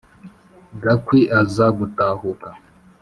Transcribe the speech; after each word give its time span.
gakwi 0.83 1.19
aza 1.39 1.65
gutahuka. 1.77 2.49